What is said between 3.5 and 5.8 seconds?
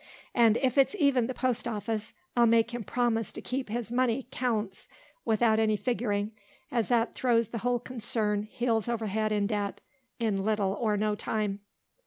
his money 'counts without any